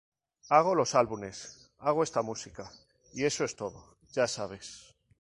[0.49, 2.71] Hago los álbumes, hago esta música
[3.13, 4.95] y eso es todo, ya sabes".